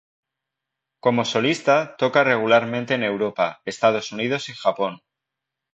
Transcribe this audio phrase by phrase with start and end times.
[0.99, 5.03] Como solista, toca regularmente en Europa, Estados Unidos y Japón.